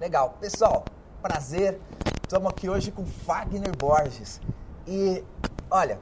Legal. 0.00 0.36
Pessoal, 0.40 0.84
prazer. 1.22 1.80
Estamos 2.20 2.50
aqui 2.50 2.68
hoje 2.68 2.90
com 2.90 3.06
Fagner 3.06 3.76
Borges. 3.76 4.40
E, 4.88 5.24
olha, 5.70 6.00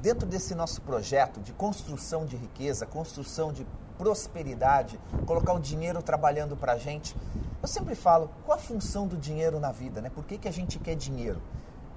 dentro 0.00 0.26
desse 0.26 0.54
nosso 0.54 0.80
projeto 0.80 1.38
de 1.38 1.52
construção 1.52 2.24
de 2.24 2.36
riqueza, 2.36 2.86
construção 2.86 3.52
de 3.52 3.66
prosperidade, 3.98 4.98
colocar 5.26 5.52
o 5.52 5.60
dinheiro 5.60 6.02
trabalhando 6.02 6.56
para 6.56 6.72
a 6.72 6.78
gente, 6.78 7.14
eu 7.60 7.68
sempre 7.68 7.94
falo, 7.94 8.30
qual 8.46 8.56
a 8.56 8.60
função 8.60 9.06
do 9.06 9.16
dinheiro 9.18 9.60
na 9.60 9.72
vida, 9.72 10.00
né? 10.00 10.08
Por 10.08 10.24
que, 10.24 10.38
que 10.38 10.48
a 10.48 10.52
gente 10.52 10.78
quer 10.78 10.96
dinheiro? 10.96 11.42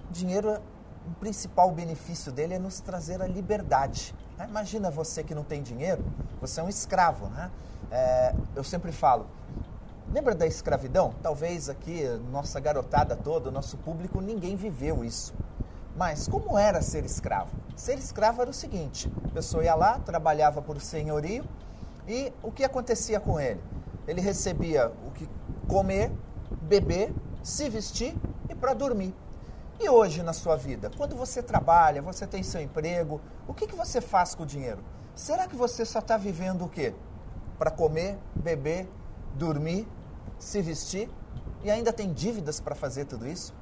Dinheiro, 0.09 0.61
o 1.07 1.13
principal 1.17 1.71
benefício 1.71 2.29
dele 2.29 2.55
é 2.55 2.59
nos 2.59 2.81
trazer 2.81 3.21
a 3.21 3.27
liberdade. 3.27 4.13
Né? 4.37 4.47
Imagina 4.49 4.91
você 4.91 5.23
que 5.23 5.33
não 5.33 5.45
tem 5.45 5.63
dinheiro, 5.63 6.03
você 6.41 6.59
é 6.59 6.63
um 6.63 6.69
escravo, 6.69 7.27
né? 7.27 7.49
É, 7.89 8.35
eu 8.53 8.63
sempre 8.63 8.91
falo, 8.91 9.27
lembra 10.13 10.35
da 10.35 10.45
escravidão? 10.45 11.13
Talvez 11.21 11.69
aqui, 11.69 12.03
nossa 12.31 12.59
garotada 12.59 13.15
toda, 13.15 13.49
nosso 13.49 13.77
público, 13.77 14.21
ninguém 14.21 14.55
viveu 14.55 15.03
isso. 15.03 15.33
Mas 15.95 16.27
como 16.27 16.57
era 16.57 16.81
ser 16.81 17.03
escravo? 17.05 17.51
Ser 17.75 17.97
escravo 17.97 18.41
era 18.41 18.51
o 18.51 18.53
seguinte: 18.53 19.11
a 19.25 19.29
pessoa 19.29 19.63
ia 19.63 19.75
lá, 19.75 19.99
trabalhava 19.99 20.61
por 20.61 20.79
senhorio 20.79 21.43
e 22.07 22.31
o 22.41 22.51
que 22.51 22.63
acontecia 22.63 23.19
com 23.19 23.39
ele? 23.39 23.61
Ele 24.07 24.21
recebia 24.21 24.91
o 25.07 25.11
que 25.11 25.29
comer, 25.67 26.11
beber, 26.61 27.13
se 27.43 27.69
vestir 27.69 28.15
e 28.49 28.55
para 28.55 28.73
dormir. 28.73 29.13
E 29.79 29.89
hoje 29.89 30.21
na 30.21 30.33
sua 30.33 30.55
vida, 30.55 30.91
quando 30.95 31.15
você 31.15 31.41
trabalha, 31.41 32.01
você 32.01 32.27
tem 32.27 32.43
seu 32.43 32.61
emprego, 32.61 33.19
o 33.47 33.53
que, 33.53 33.65
que 33.65 33.75
você 33.75 33.99
faz 33.99 34.35
com 34.35 34.43
o 34.43 34.45
dinheiro? 34.45 34.79
Será 35.15 35.47
que 35.47 35.55
você 35.55 35.85
só 35.85 35.99
está 35.99 36.17
vivendo 36.17 36.65
o 36.65 36.69
quê? 36.69 36.93
Para 37.57 37.71
comer, 37.71 38.17
beber, 38.35 38.87
dormir, 39.35 39.87
se 40.41 40.61
vestir 40.61 41.09
e 41.63 41.71
ainda 41.71 41.93
tem 41.93 42.11
dívidas 42.11 42.59
para 42.59 42.75
fazer 42.75 43.05
tudo 43.05 43.27
isso? 43.27 43.53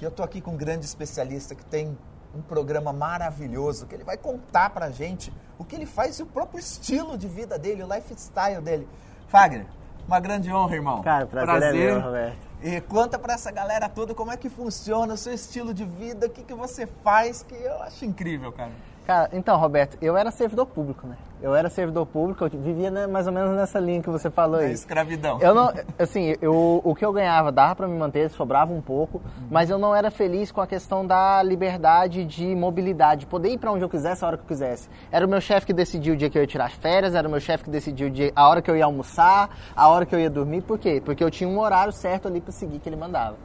E 0.00 0.04
eu 0.04 0.10
estou 0.10 0.24
aqui 0.24 0.40
com 0.40 0.52
um 0.52 0.56
grande 0.56 0.84
especialista 0.84 1.54
que 1.54 1.64
tem 1.64 1.96
um 2.34 2.42
programa 2.42 2.92
maravilhoso 2.92 3.86
que 3.86 3.94
ele 3.94 4.04
vai 4.04 4.16
contar 4.16 4.70
para 4.70 4.86
a 4.86 4.90
gente 4.90 5.32
o 5.58 5.64
que 5.64 5.74
ele 5.74 5.86
faz 5.86 6.18
e 6.18 6.22
o 6.22 6.26
próprio 6.26 6.60
estilo 6.60 7.16
de 7.16 7.26
vida 7.26 7.58
dele, 7.58 7.82
o 7.82 7.92
lifestyle 7.92 8.60
dele. 8.60 8.86
Fagner, 9.28 9.66
uma 10.06 10.20
grande 10.20 10.52
honra, 10.52 10.74
irmão. 10.74 11.02
Cara, 11.02 11.26
prazer, 11.26 11.58
prazer. 11.58 11.74
é 11.74 11.92
meu, 11.92 12.00
Roberto. 12.00 12.46
E 12.62 12.80
conta 12.82 13.18
para 13.18 13.34
essa 13.34 13.50
galera 13.50 13.88
toda 13.88 14.14
como 14.14 14.32
é 14.32 14.36
que 14.36 14.48
funciona 14.48 15.14
o 15.14 15.16
seu 15.16 15.32
estilo 15.32 15.72
de 15.72 15.84
vida, 15.84 16.26
o 16.26 16.30
que, 16.30 16.42
que 16.42 16.54
você 16.54 16.86
faz, 16.86 17.42
que 17.42 17.54
eu 17.54 17.82
acho 17.82 18.04
incrível, 18.04 18.52
cara. 18.52 18.72
Cara, 19.06 19.30
então, 19.32 19.56
Roberto, 19.56 19.96
eu 20.02 20.16
era 20.16 20.32
servidor 20.32 20.66
público, 20.66 21.06
né? 21.06 21.16
Eu 21.40 21.54
era 21.54 21.70
servidor 21.70 22.06
público, 22.06 22.44
eu 22.44 22.50
vivia 22.50 22.90
né, 22.90 23.06
mais 23.06 23.26
ou 23.28 23.32
menos 23.32 23.54
nessa 23.54 23.78
linha 23.78 24.02
que 24.02 24.10
você 24.10 24.28
falou 24.28 24.58
aí. 24.58 24.72
escravidão. 24.72 25.38
Eu 25.40 25.54
não, 25.54 25.72
assim, 25.96 26.34
eu, 26.42 26.80
o 26.82 26.92
que 26.92 27.04
eu 27.04 27.12
ganhava 27.12 27.52
dava 27.52 27.76
para 27.76 27.86
me 27.86 27.96
manter, 27.96 28.28
sobrava 28.30 28.72
um 28.72 28.80
pouco, 28.80 29.18
uhum. 29.18 29.46
mas 29.48 29.70
eu 29.70 29.78
não 29.78 29.94
era 29.94 30.10
feliz 30.10 30.50
com 30.50 30.60
a 30.60 30.66
questão 30.66 31.06
da 31.06 31.40
liberdade 31.40 32.24
de 32.24 32.52
mobilidade, 32.56 33.26
poder 33.26 33.50
ir 33.50 33.58
para 33.58 33.70
onde 33.70 33.84
eu 33.84 33.88
quisesse, 33.88 34.24
a 34.24 34.26
hora 34.26 34.36
que 34.36 34.42
eu 34.42 34.48
quisesse. 34.48 34.88
Era 35.12 35.24
o 35.24 35.28
meu 35.28 35.40
chefe 35.40 35.66
que 35.66 35.72
decidia 35.72 36.12
o 36.12 36.16
dia 36.16 36.28
que 36.28 36.36
eu 36.36 36.42
ia 36.42 36.48
tirar 36.48 36.70
férias, 36.72 37.14
era 37.14 37.28
o 37.28 37.30
meu 37.30 37.40
chefe 37.40 37.62
que 37.62 37.70
decidia 37.70 38.10
dia, 38.10 38.32
a 38.34 38.48
hora 38.48 38.60
que 38.60 38.70
eu 38.70 38.76
ia 38.76 38.84
almoçar, 38.84 39.50
a 39.76 39.88
hora 39.88 40.04
que 40.04 40.14
eu 40.14 40.18
ia 40.18 40.30
dormir. 40.30 40.62
Por 40.62 40.78
quê? 40.78 41.00
Porque 41.04 41.22
eu 41.22 41.30
tinha 41.30 41.48
um 41.48 41.60
horário 41.60 41.92
certo 41.92 42.26
ali 42.26 42.40
para 42.40 42.50
seguir 42.50 42.80
que 42.80 42.88
ele 42.88 42.96
mandava. 42.96 43.36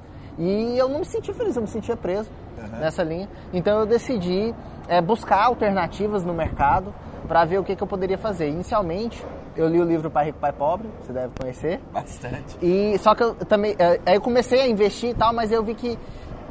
E 0.41 0.75
eu 0.75 0.89
não 0.89 0.99
me 0.99 1.05
sentia 1.05 1.35
feliz, 1.35 1.55
eu 1.55 1.61
me 1.61 1.67
sentia 1.67 1.95
preso 1.95 2.27
uhum. 2.57 2.79
nessa 2.79 3.03
linha. 3.03 3.29
Então 3.53 3.79
eu 3.79 3.85
decidi 3.85 4.55
é, 4.87 4.99
buscar 4.99 5.43
alternativas 5.43 6.25
no 6.25 6.33
mercado 6.33 6.91
para 7.27 7.45
ver 7.45 7.59
o 7.59 7.63
que, 7.63 7.75
que 7.75 7.83
eu 7.83 7.87
poderia 7.87 8.17
fazer. 8.17 8.49
Inicialmente, 8.49 9.23
eu 9.55 9.67
li 9.67 9.79
o 9.79 9.83
livro 9.83 10.09
Pai 10.09 10.25
Rico, 10.25 10.39
Pai 10.39 10.51
Pobre, 10.51 10.89
você 10.99 11.13
deve 11.13 11.31
conhecer. 11.39 11.79
Bastante. 11.93 12.57
E 12.59 12.97
só 12.97 13.13
que 13.13 13.21
eu 13.21 13.35
também, 13.35 13.75
é, 13.77 14.01
aí 14.03 14.15
eu 14.15 14.21
comecei 14.21 14.61
a 14.61 14.67
investir 14.67 15.11
e 15.11 15.13
tal, 15.13 15.31
mas 15.31 15.51
eu 15.51 15.63
vi 15.63 15.75
que 15.75 15.99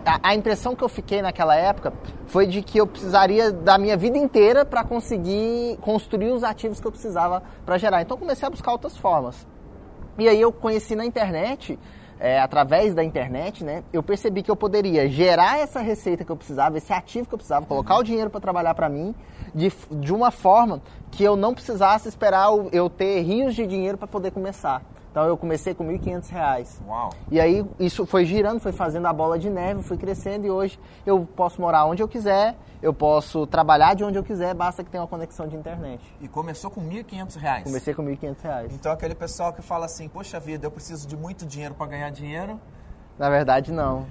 a, 0.06 0.30
a, 0.30 0.34
impressão 0.36 0.76
que 0.76 0.84
eu 0.84 0.88
fiquei 0.88 1.20
naquela 1.20 1.56
época 1.56 1.92
foi 2.28 2.46
de 2.46 2.62
que 2.62 2.78
eu 2.78 2.86
precisaria 2.86 3.50
da 3.50 3.76
minha 3.76 3.96
vida 3.96 4.16
inteira 4.16 4.64
para 4.64 4.84
conseguir 4.84 5.76
construir 5.80 6.30
os 6.30 6.44
ativos 6.44 6.78
que 6.78 6.86
eu 6.86 6.92
precisava 6.92 7.42
para 7.66 7.76
gerar. 7.76 8.02
Então 8.02 8.16
eu 8.16 8.20
comecei 8.20 8.46
a 8.46 8.50
buscar 8.50 8.70
outras 8.70 8.96
formas. 8.96 9.44
E 10.16 10.28
aí 10.28 10.40
eu 10.40 10.52
conheci 10.52 10.94
na 10.94 11.04
internet 11.04 11.76
é, 12.20 12.38
através 12.38 12.94
da 12.94 13.02
internet, 13.02 13.64
né, 13.64 13.82
eu 13.92 14.02
percebi 14.02 14.42
que 14.42 14.50
eu 14.50 14.56
poderia 14.56 15.08
gerar 15.08 15.58
essa 15.58 15.80
receita 15.80 16.22
que 16.22 16.30
eu 16.30 16.36
precisava, 16.36 16.76
esse 16.76 16.92
ativo 16.92 17.26
que 17.26 17.34
eu 17.34 17.38
precisava, 17.38 17.64
colocar 17.64 17.96
o 17.96 18.02
dinheiro 18.02 18.28
para 18.28 18.40
trabalhar 18.40 18.74
para 18.74 18.90
mim, 18.90 19.14
de, 19.54 19.72
de 19.90 20.12
uma 20.12 20.30
forma 20.30 20.82
que 21.10 21.24
eu 21.24 21.34
não 21.34 21.54
precisasse 21.54 22.08
esperar 22.08 22.48
eu 22.72 22.90
ter 22.90 23.22
rios 23.22 23.54
de 23.54 23.66
dinheiro 23.66 23.96
para 23.96 24.06
poder 24.06 24.30
começar. 24.32 24.82
Então 25.10 25.24
eu 25.24 25.36
comecei 25.36 25.74
com 25.74 25.84
R$ 25.84 25.98
1.500. 25.98 26.86
Uau. 26.86 27.10
E 27.30 27.40
aí 27.40 27.66
isso 27.78 28.06
foi 28.06 28.24
girando, 28.24 28.60
foi 28.60 28.72
fazendo 28.72 29.06
a 29.06 29.12
bola 29.12 29.38
de 29.38 29.50
neve, 29.50 29.82
foi 29.82 29.96
crescendo 29.96 30.46
e 30.46 30.50
hoje 30.50 30.78
eu 31.04 31.26
posso 31.26 31.60
morar 31.60 31.84
onde 31.86 32.02
eu 32.02 32.06
quiser, 32.06 32.56
eu 32.80 32.94
posso 32.94 33.46
trabalhar 33.46 33.94
de 33.94 34.04
onde 34.04 34.18
eu 34.18 34.22
quiser, 34.22 34.54
basta 34.54 34.84
que 34.84 34.90
tenha 34.90 35.02
uma 35.02 35.08
conexão 35.08 35.48
de 35.48 35.56
internet. 35.56 36.00
E 36.20 36.28
começou 36.28 36.70
com 36.70 36.80
R$ 36.80 37.02
1.500? 37.02 37.64
Comecei 37.64 37.92
com 37.92 38.02
R$ 38.02 38.16
1.500. 38.16 38.70
Então 38.72 38.92
aquele 38.92 39.14
pessoal 39.14 39.52
que 39.52 39.62
fala 39.62 39.86
assim, 39.86 40.08
poxa 40.08 40.38
vida, 40.38 40.66
eu 40.66 40.70
preciso 40.70 41.08
de 41.08 41.16
muito 41.16 41.44
dinheiro 41.44 41.74
para 41.74 41.86
ganhar 41.86 42.10
dinheiro... 42.10 42.60
Na 43.18 43.28
verdade, 43.28 43.70
não. 43.70 44.06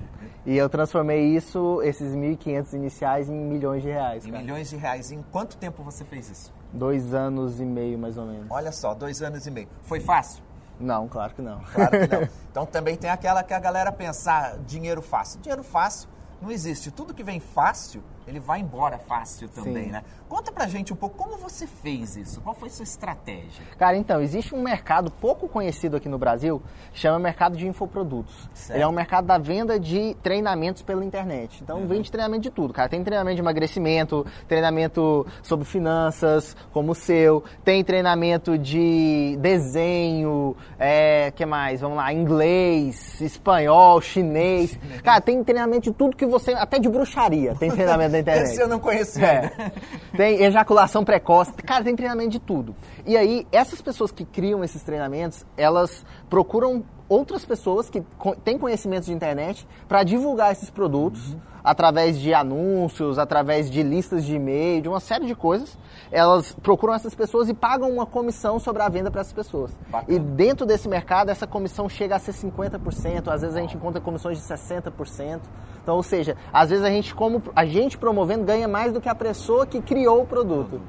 E 0.46 0.56
eu 0.56 0.70
transformei 0.70 1.36
isso, 1.36 1.82
esses 1.82 2.14
1.500 2.14 2.74
iniciais, 2.74 3.28
em 3.28 3.34
milhões 3.34 3.82
de 3.82 3.90
reais. 3.90 4.24
Em 4.24 4.30
cara. 4.30 4.44
milhões 4.44 4.70
de 4.70 4.76
reais. 4.76 5.12
Em 5.12 5.24
quanto 5.32 5.58
tempo 5.58 5.82
você 5.82 6.06
fez 6.06 6.30
isso? 6.30 6.54
Dois 6.72 7.12
anos 7.12 7.60
e 7.60 7.66
meio, 7.66 7.98
mais 7.98 8.20
ou 8.20 8.28
menos. 8.28 8.46
Olha 8.52 8.72
só, 8.72 8.94
dois 8.94 9.24
anos 9.24 9.48
e 9.48 9.52
meio. 9.52 9.68
Foi 9.82 10.00
fácil? 10.00 10.44
Não, 10.80 11.08
claro 11.08 11.34
que 11.34 11.42
não. 11.42 11.60
Claro 11.74 11.92
que 11.92 12.08
não. 12.08 12.30
Então 12.50 12.66
também 12.66 12.98
tem 12.98 13.10
aquela 13.10 13.44
que 13.44 13.54
a 13.54 13.60
galera 13.60 13.92
pensar 13.92 14.58
dinheiro 14.60 15.04
fácil. 15.04 15.40
Dinheiro 15.40 15.64
fácil 15.64 16.10
não 16.42 16.50
existe. 16.50 16.90
Tudo 16.90 17.14
que 17.14 17.24
vem 17.24 17.40
fácil 17.40 18.04
ele 18.30 18.40
vai 18.40 18.60
embora 18.60 18.98
fácil 18.98 19.50
também, 19.50 19.86
Sim. 19.86 19.92
né? 19.92 20.04
Conta 20.28 20.52
pra 20.52 20.68
gente 20.68 20.94
um 20.94 20.96
pouco 20.96 21.18
como 21.18 21.38
você 21.38 21.66
fez 21.66 22.16
isso, 22.16 22.40
qual 22.42 22.54
foi 22.54 22.70
sua 22.70 22.84
estratégia? 22.84 23.66
Cara, 23.80 23.98
então, 23.98 24.22
existe 24.22 24.54
um 24.54 24.62
mercado 24.62 25.10
pouco 25.10 25.50
conhecido 25.50 25.98
aqui 25.98 26.08
no 26.08 26.20
Brasil, 26.20 26.62
chama 26.94 27.18
mercado 27.18 27.58
de 27.58 27.68
infoprodutos. 27.68 28.48
Certo. 28.54 28.78
Ele 28.78 28.84
é 28.84 28.88
um 28.88 28.92
mercado 28.92 29.26
da 29.26 29.40
venda 29.40 29.80
de 29.80 30.16
treinamentos 30.22 30.84
pela 30.84 31.04
internet. 31.04 31.60
Então, 31.64 31.80
uhum. 31.80 31.88
vende 31.88 32.12
treinamento 32.12 32.44
de 32.44 32.52
tudo, 32.52 32.72
cara. 32.72 32.88
Tem 32.88 33.04
treinamento 33.04 33.36
de 33.36 33.42
emagrecimento, 33.42 34.24
treinamento 34.48 35.26
sobre 35.42 35.66
finanças, 35.66 36.56
como 36.72 36.92
o 36.92 36.96
seu, 36.96 37.44
tem 37.64 37.84
treinamento 37.84 38.56
de 38.56 39.36
desenho, 39.42 40.56
é, 40.78 41.32
que 41.32 41.46
mais? 41.46 41.82
Vamos 41.82 41.98
lá, 41.98 42.14
inglês, 42.14 43.20
espanhol, 43.20 44.00
chinês. 44.00 44.78
Cara, 45.04 45.20
tem 45.20 45.44
treinamento 45.44 45.90
de 45.90 45.92
tudo 45.92 46.16
que 46.16 46.26
você, 46.28 46.54
até 46.54 46.78
de 46.78 46.88
bruxaria, 46.88 47.56
tem 47.56 47.72
treinamento 47.72 48.12
internet. 48.20 48.52
Esse 48.52 48.62
eu 48.62 48.68
não 48.68 48.80
conhecia. 48.80 49.26
É. 49.26 49.72
Tem 50.16 50.44
ejaculação 50.44 51.04
precoce. 51.04 51.54
Cara, 51.54 51.84
tem 51.84 51.96
treinamento 51.96 52.32
de 52.32 52.40
tudo. 52.40 52.76
E 53.06 53.16
aí, 53.18 53.48
essas 53.52 53.82
pessoas 53.82 54.12
que 54.12 54.26
criam 54.26 54.64
esses 54.64 54.82
treinamentos, 54.84 55.46
elas 55.58 56.06
procuram 56.30 56.84
outras 57.10 57.44
pessoas 57.44 57.90
que 57.90 58.04
têm 58.44 58.58
conhecimentos 58.58 59.08
de 59.08 59.14
internet 59.14 59.68
para 59.88 60.04
divulgar 60.04 60.52
esses 60.52 60.70
produtos 60.70 61.34
uhum. 61.34 61.40
através 61.64 62.20
de 62.20 62.34
anúncios, 62.34 63.18
através 63.18 63.70
de 63.70 63.82
listas 63.82 64.24
de 64.24 64.36
e-mail, 64.36 64.82
de 64.84 64.88
uma 64.88 65.00
série 65.00 65.26
de 65.26 65.34
coisas. 65.34 65.78
Elas 66.12 66.54
procuram 66.54 66.94
essas 66.94 67.16
pessoas 67.16 67.50
e 67.50 67.54
pagam 67.54 67.90
uma 67.92 68.06
comissão 68.06 68.60
sobre 68.60 68.84
a 68.84 68.88
venda 68.88 69.10
para 69.10 69.22
essas 69.22 69.34
pessoas. 69.34 69.72
Bacana. 69.90 70.16
E 70.16 70.20
dentro 70.20 70.66
desse 70.66 70.88
mercado, 70.88 71.30
essa 71.30 71.48
comissão 71.48 71.90
chega 71.90 72.16
a 72.16 72.20
ser 72.20 72.34
50%, 72.34 73.28
às 73.28 73.42
vezes 73.42 73.58
a 73.58 73.60
gente 73.60 73.76
encontra 73.76 74.00
comissões 74.00 74.38
de 74.38 74.44
60%. 74.44 75.42
Então, 75.82 75.96
ou 75.96 76.04
seja, 76.04 76.38
às 76.54 76.70
vezes 76.70 76.86
a 76.86 76.90
gente, 76.90 77.16
como 77.16 77.42
a 77.56 77.66
gente 77.66 77.98
promovendo, 77.98 78.46
ganha 78.46 78.68
mais 78.68 78.94
do 78.94 79.02
que 79.02 79.10
a 79.10 79.16
pessoa 79.16 79.66
que 79.66 79.82
criou 79.82 80.22
o 80.22 80.28
produto. 80.28 80.80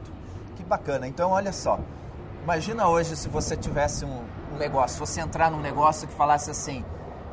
Que 0.57 0.63
bacana. 0.63 1.09
Então, 1.09 1.31
olha 1.31 1.53
só. 1.53 1.81
Imagina 2.43 2.89
hoje 2.89 3.17
se 3.17 3.29
você 3.29 3.57
tivesse 3.57 4.05
um, 4.05 4.23
negócio, 4.61 4.99
você 5.05 5.21
entrar 5.21 5.51
num 5.51 5.61
negócio 5.61 6.07
que 6.07 6.15
falasse 6.15 6.51
assim, 6.51 6.85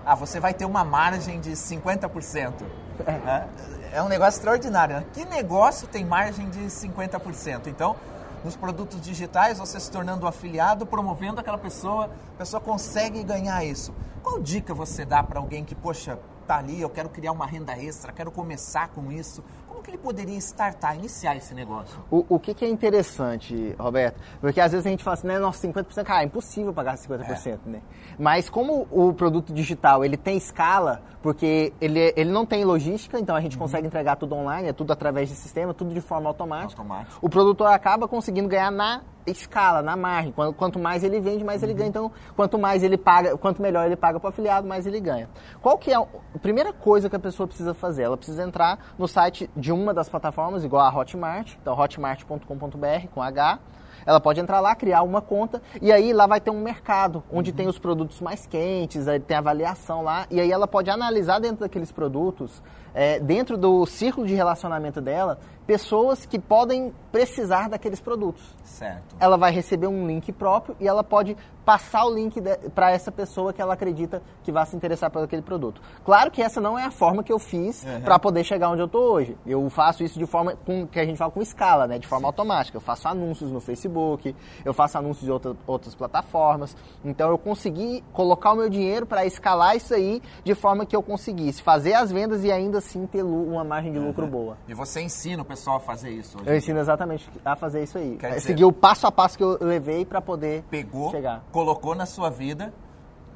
ah, 0.05 0.15
você 0.15 0.39
vai 0.39 0.53
ter 0.53 0.65
uma 0.65 0.83
margem 0.83 1.39
de 1.39 1.51
50%. 1.51 2.53
É, 3.05 3.99
é 3.99 4.01
um 4.01 4.07
negócio 4.07 4.39
extraordinário. 4.39 4.95
Né? 4.95 5.05
Que 5.13 5.23
negócio 5.23 5.87
tem 5.87 6.03
margem 6.03 6.49
de 6.49 6.61
50%? 6.61 7.67
Então, 7.67 7.95
nos 8.43 8.55
produtos 8.55 8.99
digitais, 8.99 9.59
você 9.59 9.79
se 9.79 9.91
tornando 9.91 10.25
um 10.25 10.27
afiliado, 10.27 10.83
promovendo 10.83 11.39
aquela 11.39 11.59
pessoa, 11.59 12.05
a 12.05 12.37
pessoa 12.39 12.59
consegue 12.59 13.23
ganhar 13.23 13.63
isso. 13.63 13.93
Qual 14.23 14.39
dica 14.39 14.73
você 14.73 15.05
dá 15.05 15.21
para 15.21 15.39
alguém 15.39 15.63
que, 15.63 15.75
poxa, 15.75 16.17
tá 16.47 16.57
ali, 16.57 16.81
eu 16.81 16.89
quero 16.89 17.09
criar 17.09 17.33
uma 17.33 17.45
renda 17.45 17.77
extra, 17.77 18.11
quero 18.11 18.31
começar 18.31 18.87
com 18.87 19.11
isso, 19.11 19.43
que 19.87 19.91
ele 19.91 19.97
poderia 19.97 20.37
startar, 20.37 20.97
iniciar 20.97 21.37
esse 21.37 21.53
negócio? 21.53 21.97
O, 22.11 22.25
o 22.27 22.39
que, 22.39 22.53
que, 22.53 22.65
é 22.65 22.69
interessante, 22.69 23.73
Roberto? 23.79 24.19
Porque 24.41 24.59
às 24.59 24.73
vezes 24.73 24.85
a 24.85 24.89
gente 24.89 25.03
fala 25.03 25.13
assim, 25.13 25.27
né, 25.27 25.39
nossa, 25.39 25.65
50%, 25.65 26.03
cara, 26.03 26.23
é 26.23 26.25
impossível 26.25 26.73
pagar 26.73 26.95
50%, 26.95 27.47
é. 27.47 27.69
né? 27.69 27.81
Mas 28.19 28.49
como 28.49 28.85
o 28.91 29.13
produto 29.13 29.53
digital, 29.53 30.03
ele 30.03 30.17
tem 30.17 30.35
escala, 30.35 31.01
porque 31.21 31.73
ele, 31.79 32.13
ele 32.17 32.29
não 32.29 32.45
tem 32.45 32.65
logística, 32.65 33.17
então 33.17 33.33
a 33.33 33.39
gente 33.39 33.55
uhum. 33.55 33.61
consegue 33.61 33.87
entregar 33.87 34.17
tudo 34.17 34.35
online, 34.35 34.67
é 34.67 34.73
tudo 34.73 34.91
através 34.91 35.29
de 35.29 35.35
sistema, 35.35 35.73
tudo 35.73 35.93
de 35.93 36.01
forma 36.01 36.29
automática. 36.29 36.81
Automático. 36.81 37.17
O 37.21 37.29
produtor 37.29 37.67
acaba 37.67 38.07
conseguindo 38.09 38.49
ganhar 38.49 38.71
na 38.71 39.01
escala, 39.27 39.81
na 39.81 39.95
margem. 39.95 40.31
Quanto, 40.31 40.79
mais 40.79 41.03
ele 41.03 41.19
vende, 41.19 41.43
mais 41.43 41.61
ele 41.63 41.73
ganha. 41.73 41.89
Então, 41.89 42.11
quanto 42.35 42.57
mais 42.57 42.83
ele 42.83 42.97
paga, 42.97 43.37
quanto 43.37 43.61
melhor 43.61 43.85
ele 43.85 43.95
paga 43.95 44.19
para 44.19 44.27
o 44.27 44.29
afiliado, 44.29 44.67
mais 44.67 44.85
ele 44.87 44.99
ganha. 44.99 45.29
Qual 45.61 45.77
que 45.77 45.91
é 45.91 45.95
a 45.95 46.05
primeira 46.41 46.73
coisa 46.73 47.09
que 47.09 47.15
a 47.15 47.19
pessoa 47.19 47.47
precisa 47.47 47.73
fazer? 47.73 48.03
Ela 48.03 48.17
precisa 48.17 48.43
entrar 48.43 48.93
no 48.97 49.07
site 49.07 49.49
de 49.55 49.71
uma 49.71 49.93
das 49.93 50.09
plataformas, 50.09 50.63
igual 50.63 50.85
a 50.85 50.95
Hotmart, 50.95 51.55
então 51.61 51.77
hotmart.com.br 51.77 53.07
com 53.13 53.21
H. 53.21 53.59
Ela 54.05 54.21
pode 54.21 54.39
entrar 54.39 54.61
lá, 54.61 54.73
criar 54.73 55.01
uma 55.01 55.21
conta 55.21 55.61
e 55.81 55.91
aí 55.91 56.13
lá 56.13 56.25
vai 56.25 56.39
ter 56.39 56.49
um 56.49 56.61
mercado 56.61 57.21
onde 57.29 57.51
uhum. 57.51 57.57
tem 57.57 57.67
os 57.67 57.77
produtos 57.77 58.21
mais 58.21 58.45
quentes, 58.45 59.05
aí 59.05 59.19
tem 59.19 59.35
avaliação 59.35 60.01
lá 60.01 60.25
e 60.31 60.39
aí 60.39 60.49
ela 60.49 60.65
pode 60.65 60.89
analisar 60.89 61.39
dentro 61.39 61.57
daqueles 61.57 61.91
produtos, 61.91 62.63
é, 62.93 63.19
dentro 63.19 63.57
do 63.57 63.85
círculo 63.85 64.25
de 64.25 64.33
relacionamento 64.33 65.01
dela, 65.01 65.39
pessoas 65.67 66.25
que 66.25 66.39
podem 66.39 66.93
precisar 67.11 67.69
daqueles 67.69 67.99
produtos. 67.99 68.55
Certo. 68.63 69.15
Ela 69.19 69.37
vai 69.37 69.51
receber 69.51 69.87
um 69.87 70.07
link 70.07 70.31
próprio 70.31 70.75
e 70.79 70.87
ela 70.87 71.03
pode 71.03 71.35
passar 71.65 72.05
o 72.05 72.15
link 72.15 72.41
para 72.73 72.91
essa 72.91 73.11
pessoa 73.11 73.51
que 73.51 73.61
ela 73.61 73.73
acredita 73.73 74.21
que 74.41 74.53
vai 74.53 74.65
se 74.65 74.73
interessar 74.73 75.11
por 75.11 75.21
aquele 75.21 75.41
produto. 75.41 75.81
Claro 76.05 76.31
que 76.31 76.41
essa 76.41 76.61
não 76.61 76.79
é 76.79 76.85
a 76.85 76.91
forma 76.91 77.21
que 77.21 77.33
eu 77.33 77.37
fiz 77.37 77.83
uhum. 77.83 77.99
para 77.99 78.17
poder 78.17 78.45
chegar 78.45 78.69
onde 78.69 78.81
eu 78.81 78.85
estou 78.85 79.11
hoje. 79.11 79.37
Eu 79.45 79.69
faço 79.69 80.01
isso 80.01 80.17
de 80.17 80.25
forma 80.25 80.55
com, 80.65 80.87
que 80.87 80.97
a 80.97 81.05
gente 81.05 81.17
fala 81.17 81.29
com 81.29 81.41
escala, 81.41 81.85
né? 81.85 81.99
De 81.99 82.07
forma 82.07 82.21
Sim. 82.21 82.27
automática. 82.27 82.77
Eu 82.77 82.81
faço 82.81 83.09
anúncios 83.09 83.51
no 83.51 83.59
Facebook, 83.59 84.33
eu 84.63 84.73
faço 84.73 84.97
anúncios 84.97 85.27
em 85.27 85.31
outra, 85.31 85.57
outras 85.67 85.93
plataformas. 85.93 86.73
Então 87.03 87.29
eu 87.29 87.37
consegui 87.37 88.01
colocar 88.13 88.53
o 88.53 88.55
meu 88.55 88.69
dinheiro 88.69 89.05
para 89.05 89.25
escalar 89.25 89.75
isso 89.75 89.93
aí 89.93 90.21
de 90.45 90.55
forma 90.55 90.85
que 90.85 90.95
eu 90.95 91.03
conseguisse 91.03 91.61
fazer 91.61 91.95
as 91.95 92.09
vendas 92.13 92.45
e 92.45 92.51
ainda 92.51 92.77
assim 92.77 93.05
ter 93.05 93.23
uma 93.23 93.65
margem 93.65 93.91
de 93.91 93.99
lucro 93.99 94.23
uhum. 94.23 94.31
boa. 94.31 94.57
E 94.69 94.73
você 94.73 95.01
ensina 95.01 95.41
o 95.41 95.45
pessoal 95.45 95.56
a 95.75 95.79
fazer 95.79 96.09
isso? 96.09 96.37
eu 96.45 96.55
ensino 96.55 96.79
exatamente 96.79 97.29
a 97.43 97.55
fazer 97.55 97.83
isso 97.83 97.97
aí. 97.97 98.17
Quer 98.17 98.31
é 98.31 98.35
dizer, 98.35 98.63
o 98.63 98.71
passo 98.71 99.07
a 99.07 99.11
passo 99.11 99.37
que 99.37 99.43
eu 99.43 99.57
levei 99.61 100.05
para 100.05 100.21
poder 100.21 100.63
pegou, 100.69 101.11
chegar 101.11 101.43
colocou 101.51 101.95
na 101.95 102.05
sua 102.05 102.29
vida, 102.29 102.73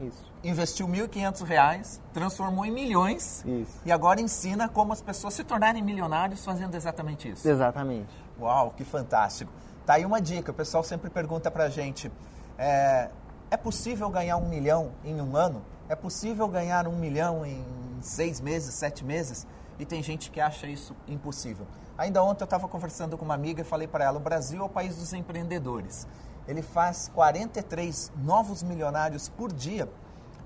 Isso. 0.02 0.32
investiu 0.44 0.88
R$ 0.88 1.08
1.500, 1.08 2.00
transformou 2.14 2.66
em 2.66 2.72
milhões 2.72 3.44
isso. 3.46 3.82
e 3.86 3.92
agora 3.92 4.22
ensina 4.22 4.68
como 4.68 4.94
as 4.94 5.02
pessoas 5.02 5.34
se 5.34 5.44
tornarem 5.44 5.82
milionários 5.82 6.44
fazendo 6.44 6.76
exatamente 6.76 7.30
isso. 7.30 7.48
Exatamente. 7.48 8.10
Uau, 8.40 8.74
que 8.76 8.84
fantástico. 8.84 9.52
Tá 9.86 9.94
aí 9.94 10.06
uma 10.06 10.22
dica, 10.22 10.52
o 10.52 10.54
pessoal 10.54 10.84
sempre 10.84 11.10
pergunta 11.10 11.50
pra 11.50 11.70
gente, 11.70 12.12
é, 12.58 13.10
é 13.50 13.58
possível 13.58 14.10
ganhar 14.10 14.38
um 14.38 14.48
milhão 14.48 14.92
em 15.04 15.20
um 15.22 15.36
ano? 15.36 15.62
É 15.90 15.96
possível 15.96 16.48
ganhar 16.48 16.88
um 16.88 16.96
milhão 16.96 17.46
em 17.46 17.66
seis 18.02 18.40
meses, 18.40 18.74
sete 18.74 19.04
meses? 19.04 19.46
E 19.80 19.86
tem 19.86 20.02
gente 20.04 20.30
que 20.32 20.40
acha 20.40 20.68
isso 20.68 20.96
impossível. 21.08 21.66
Ainda 21.98 22.24
ontem 22.24 22.44
eu 22.44 22.46
estava 22.46 22.68
conversando 22.68 23.18
com 23.18 23.26
uma 23.26 23.34
amiga 23.34 23.62
e 23.62 23.64
falei 23.64 23.88
para 23.88 24.06
ela, 24.06 24.18
o 24.18 24.22
Brasil 24.22 24.62
é 24.62 24.66
o 24.66 24.70
país 24.70 24.96
dos 24.96 25.14
empreendedores 25.14 26.08
ele 26.48 26.62
faz 26.62 27.10
43 27.14 28.12
novos 28.24 28.64
milionários 28.64 29.30
por 29.30 29.52
dia. 29.52 29.90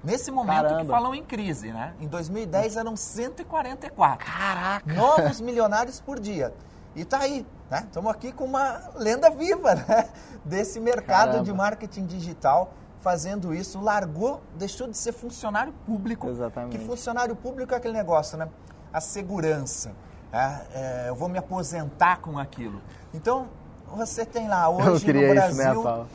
Nesse 0.03 0.29
momento 0.29 0.63
Caramba. 0.63 0.81
que 0.81 0.87
falam 0.87 1.15
em 1.15 1.23
crise, 1.23 1.71
né? 1.71 1.95
Em 1.99 2.07
2010 2.07 2.77
eram 2.77 2.95
144. 2.95 4.25
Caraca! 4.25 4.93
Novos 4.93 5.41
milionários 5.41 5.99
por 5.99 6.19
dia. 6.19 6.53
E 6.95 7.03
tá 7.03 7.19
aí, 7.19 7.45
né? 7.71 7.85
Estamos 7.87 8.11
aqui 8.11 8.31
com 8.31 8.45
uma 8.45 8.91
lenda 8.95 9.31
viva, 9.31 9.73
né? 9.73 10.09
Desse 10.45 10.79
mercado 10.79 11.29
Caramba. 11.29 11.43
de 11.43 11.53
marketing 11.53 12.05
digital 12.05 12.71
fazendo 13.01 13.53
isso, 13.53 13.79
largou, 13.79 14.41
deixou 14.55 14.87
de 14.87 14.97
ser 14.97 15.11
funcionário 15.11 15.73
público. 15.85 16.27
Exatamente. 16.27 16.77
Que 16.77 16.85
funcionário 16.85 17.35
público 17.35 17.73
é 17.73 17.77
aquele 17.77 17.93
negócio, 17.93 18.37
né? 18.37 18.47
A 18.95 19.01
segurança. 19.01 19.91
É, 20.31 20.61
é, 20.73 21.09
eu 21.09 21.15
vou 21.15 21.27
me 21.27 21.37
aposentar 21.37 22.21
com 22.21 22.39
aquilo. 22.39 22.81
Então, 23.13 23.49
você 23.93 24.25
tem 24.25 24.47
lá 24.47 24.69
hoje 24.71 25.11
no 25.11 25.19
Brasil, 25.19 25.81
isso, 25.81 25.83
né, 25.83 26.05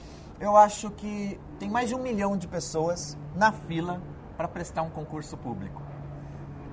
eu 0.41 0.57
acho 0.57 0.91
que 0.91 1.39
tem 1.59 1.69
mais 1.69 1.91
de 1.91 1.95
um 1.95 1.99
milhão 1.99 2.39
de 2.39 2.49
pessoas 2.49 3.19
na 3.37 3.53
fila 3.53 4.01
para 4.35 4.49
prestar 4.49 4.81
um 4.81 4.89
concurso 4.89 5.37
público. 5.37 5.83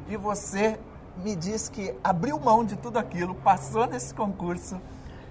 E 0.08 0.16
você 0.16 0.80
me 1.18 1.36
diz 1.36 1.68
que 1.68 1.94
abriu 2.02 2.40
mão 2.40 2.64
de 2.64 2.78
tudo 2.78 2.98
aquilo, 2.98 3.36
passou 3.36 3.86
nesse 3.86 4.14
concurso 4.14 4.80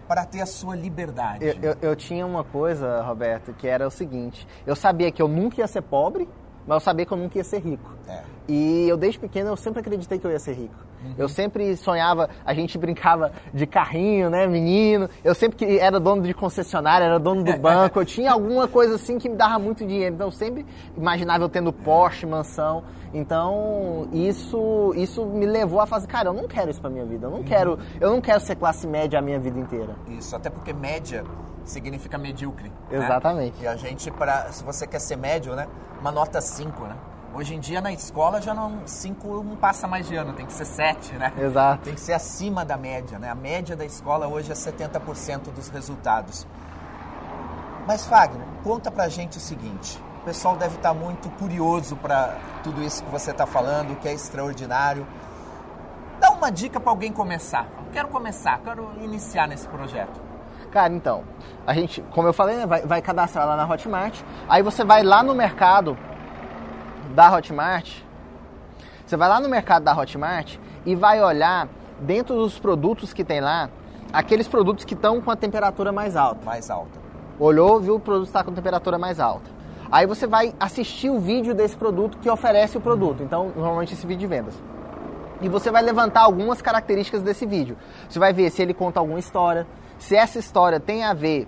para 0.06 0.26
ter 0.26 0.42
a 0.42 0.46
sua 0.46 0.76
liberdade. 0.76 1.42
Eu, 1.42 1.54
eu, 1.62 1.76
eu, 1.80 1.96
tinha 1.96 2.26
uma 2.26 2.44
coisa, 2.44 3.00
Roberto, 3.00 3.54
que 3.54 3.66
era 3.66 3.86
o 3.86 3.90
seguinte: 3.90 4.46
eu 4.66 4.76
sabia 4.76 5.10
que 5.10 5.22
eu 5.22 5.28
nunca 5.28 5.62
ia 5.62 5.66
ser 5.66 5.80
pobre, 5.80 6.28
mas 6.66 6.76
eu 6.76 6.80
sabia 6.80 7.06
que 7.06 7.12
eu 7.12 7.18
nunca 7.18 7.38
ia 7.38 7.44
ser 7.44 7.60
rico. 7.60 7.90
É. 8.08 8.22
E 8.48 8.88
eu, 8.88 8.96
desde 8.96 9.18
pequeno, 9.18 9.50
eu 9.50 9.56
sempre 9.56 9.80
acreditei 9.80 10.18
que 10.18 10.26
eu 10.26 10.30
ia 10.30 10.38
ser 10.38 10.54
rico. 10.54 10.74
Uhum. 11.04 11.14
Eu 11.18 11.28
sempre 11.28 11.76
sonhava, 11.76 12.28
a 12.44 12.54
gente 12.54 12.76
brincava 12.78 13.32
de 13.52 13.66
carrinho, 13.66 14.30
né, 14.30 14.46
menino. 14.46 15.08
Eu 15.24 15.34
sempre 15.34 15.56
que 15.56 15.78
era 15.78 15.98
dono 16.00 16.22
de 16.22 16.34
concessionária, 16.34 17.04
era 17.04 17.18
dono 17.18 17.44
do 17.44 17.56
banco. 17.58 18.00
eu 18.00 18.04
tinha 18.04 18.32
alguma 18.32 18.66
coisa 18.68 18.96
assim 18.96 19.18
que 19.18 19.28
me 19.28 19.36
dava 19.36 19.58
muito 19.58 19.86
dinheiro. 19.86 20.14
Então, 20.14 20.28
eu 20.28 20.32
sempre 20.32 20.66
imaginava 20.96 21.44
eu 21.44 21.48
tendo 21.48 21.72
Porsche, 21.72 22.26
mansão. 22.26 22.84
Então, 23.12 24.08
isso 24.12 24.92
isso 24.96 25.24
me 25.24 25.46
levou 25.46 25.80
a 25.80 25.86
fazer, 25.86 26.06
cara, 26.06 26.28
eu 26.28 26.34
não 26.34 26.46
quero 26.46 26.70
isso 26.70 26.80
pra 26.80 26.90
minha 26.90 27.04
vida. 27.04 27.26
Eu 27.26 27.30
não 27.30 27.38
uhum. 27.38 27.44
quero, 27.44 27.78
eu 28.00 28.10
não 28.10 28.20
quero 28.20 28.40
ser 28.40 28.56
classe 28.56 28.86
média 28.86 29.18
a 29.18 29.22
minha 29.22 29.38
vida 29.38 29.58
inteira. 29.58 29.96
Isso, 30.08 30.34
até 30.34 30.50
porque 30.50 30.72
média 30.72 31.24
significa 31.64 32.16
medíocre. 32.16 32.70
Né? 32.90 32.98
Exatamente. 32.98 33.58
Né? 33.58 33.64
E 33.64 33.66
a 33.66 33.76
gente, 33.76 34.10
pra, 34.10 34.52
se 34.52 34.64
você 34.64 34.86
quer 34.86 35.00
ser 35.00 35.16
médio, 35.16 35.54
né? 35.54 35.66
Uma 36.00 36.12
nota 36.12 36.40
5, 36.40 36.82
né? 36.84 36.96
Hoje 37.36 37.54
em 37.54 37.60
dia 37.60 37.82
na 37.82 37.92
escola 37.92 38.40
já 38.40 38.54
não 38.54 38.86
5 38.86 39.44
não 39.44 39.56
passa 39.56 39.86
mais 39.86 40.08
de 40.08 40.16
ano, 40.16 40.32
tem 40.32 40.46
que 40.46 40.54
ser 40.54 40.64
7, 40.64 41.16
né? 41.16 41.30
Exato. 41.36 41.82
Tem 41.82 41.92
que 41.92 42.00
ser 42.00 42.14
acima 42.14 42.64
da 42.64 42.78
média, 42.78 43.18
né? 43.18 43.28
A 43.28 43.34
média 43.34 43.76
da 43.76 43.84
escola 43.84 44.26
hoje 44.26 44.50
é 44.50 44.54
70% 44.54 45.52
dos 45.52 45.68
resultados. 45.68 46.46
Mas 47.86 48.06
Fagner, 48.06 48.46
conta 48.64 48.90
pra 48.90 49.10
gente 49.10 49.36
o 49.36 49.40
seguinte. 49.40 50.02
O 50.22 50.24
pessoal 50.24 50.56
deve 50.56 50.76
estar 50.76 50.94
muito 50.94 51.28
curioso 51.32 51.94
para 51.96 52.38
tudo 52.62 52.82
isso 52.82 53.04
que 53.04 53.10
você 53.10 53.32
está 53.32 53.44
falando, 53.44 54.00
que 54.00 54.08
é 54.08 54.14
extraordinário. 54.14 55.06
Dá 56.18 56.30
uma 56.30 56.50
dica 56.50 56.80
para 56.80 56.90
alguém 56.90 57.12
começar. 57.12 57.66
Quero 57.92 58.08
começar, 58.08 58.62
quero 58.64 58.90
iniciar 59.02 59.46
nesse 59.46 59.68
projeto. 59.68 60.18
Cara, 60.72 60.90
então, 60.94 61.22
a 61.66 61.74
gente, 61.74 62.00
como 62.12 62.28
eu 62.28 62.32
falei, 62.32 62.56
né, 62.56 62.64
vai, 62.66 62.80
vai 62.80 63.02
cadastrar 63.02 63.46
lá 63.46 63.56
na 63.56 63.68
Hotmart. 63.68 64.22
Aí 64.48 64.62
você 64.62 64.82
vai 64.82 65.02
lá 65.02 65.22
no 65.22 65.34
mercado 65.34 65.98
da 67.14 67.32
Hotmart. 67.32 68.00
Você 69.06 69.16
vai 69.16 69.28
lá 69.28 69.40
no 69.40 69.48
mercado 69.48 69.84
da 69.84 69.96
Hotmart 69.96 70.56
e 70.84 70.94
vai 70.94 71.22
olhar 71.22 71.68
dentro 72.00 72.34
dos 72.34 72.58
produtos 72.58 73.12
que 73.12 73.24
tem 73.24 73.40
lá, 73.40 73.70
aqueles 74.12 74.48
produtos 74.48 74.84
que 74.84 74.94
estão 74.94 75.20
com 75.20 75.30
a 75.30 75.36
temperatura 75.36 75.92
mais 75.92 76.16
alta. 76.16 76.44
Mais 76.44 76.70
alta. 76.70 76.98
Olhou, 77.38 77.80
viu 77.80 77.96
o 77.96 78.00
produto 78.00 78.26
está 78.26 78.42
com 78.42 78.52
temperatura 78.52 78.98
mais 78.98 79.20
alta. 79.20 79.50
Aí 79.90 80.06
você 80.06 80.26
vai 80.26 80.54
assistir 80.58 81.10
o 81.10 81.20
vídeo 81.20 81.54
desse 81.54 81.76
produto 81.76 82.18
que 82.18 82.28
oferece 82.28 82.76
o 82.76 82.80
produto. 82.80 83.22
Então, 83.22 83.52
normalmente 83.54 83.94
esse 83.94 84.06
vídeo 84.06 84.20
de 84.20 84.26
vendas. 84.26 84.54
E 85.40 85.48
você 85.48 85.70
vai 85.70 85.82
levantar 85.82 86.22
algumas 86.22 86.62
características 86.62 87.22
desse 87.22 87.46
vídeo. 87.46 87.76
Você 88.08 88.18
vai 88.18 88.32
ver 88.32 88.50
se 88.50 88.62
ele 88.62 88.74
conta 88.74 88.98
alguma 88.98 89.18
história, 89.18 89.66
se 89.98 90.16
essa 90.16 90.38
história 90.38 90.80
tem 90.80 91.04
a 91.04 91.12
ver 91.12 91.46